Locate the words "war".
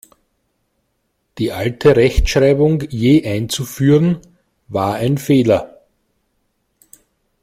4.67-4.95